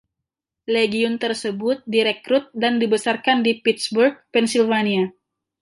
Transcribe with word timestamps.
Legiun 0.75 1.13
tersebut 1.23 1.79
direkrut 1.95 2.45
dan 2.61 2.73
dibesarkan 2.81 3.37
di 3.45 3.51
Pittsburgh, 3.63 4.15
Pennsylvania. 4.33 5.03